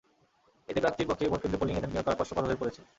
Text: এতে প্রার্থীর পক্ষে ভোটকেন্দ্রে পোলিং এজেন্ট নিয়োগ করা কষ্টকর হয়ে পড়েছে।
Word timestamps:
এতে 0.69 0.79
প্রার্থীর 0.79 1.07
পক্ষে 1.09 1.31
ভোটকেন্দ্রে 1.31 1.59
পোলিং 1.59 1.73
এজেন্ট 1.75 1.93
নিয়োগ 1.93 2.05
করা 2.05 2.19
কষ্টকর 2.19 2.47
হয়ে 2.47 2.59
পড়েছে। 2.61 2.81